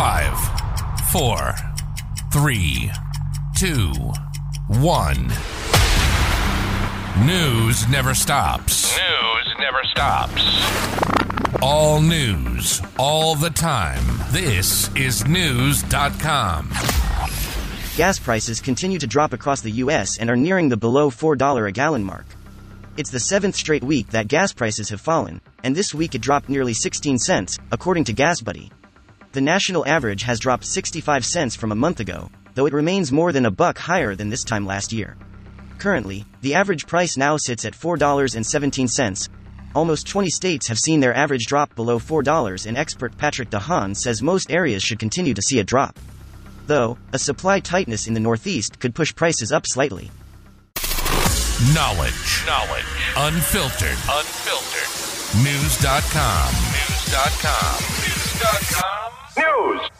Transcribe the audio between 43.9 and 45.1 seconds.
says most areas should